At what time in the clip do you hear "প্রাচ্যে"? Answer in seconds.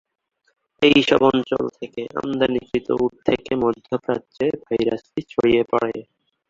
4.03-4.45